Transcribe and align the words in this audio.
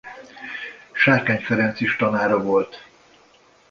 Sárkány 0.91 1.39
Ferenc 1.39 1.79
is 1.81 1.95
tanára 1.95 2.41
volt. 2.43 2.85